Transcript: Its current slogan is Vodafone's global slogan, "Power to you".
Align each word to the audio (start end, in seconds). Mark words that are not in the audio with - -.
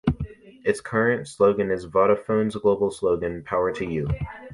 Its 0.63 0.81
current 0.81 1.27
slogan 1.27 1.69
is 1.69 1.85
Vodafone's 1.85 2.55
global 2.55 2.89
slogan, 2.89 3.43
"Power 3.43 3.71
to 3.73 3.85
you". 3.85 4.07